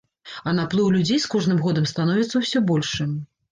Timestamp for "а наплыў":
0.51-0.87